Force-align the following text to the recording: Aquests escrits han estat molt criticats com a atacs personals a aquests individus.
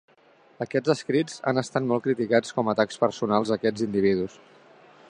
Aquests 0.65 0.93
escrits 0.93 1.35
han 1.51 1.61
estat 1.63 1.85
molt 1.91 2.07
criticats 2.07 2.57
com 2.61 2.73
a 2.73 2.77
atacs 2.77 2.99
personals 3.05 3.53
a 3.53 3.61
aquests 3.61 3.87
individus. 3.91 4.43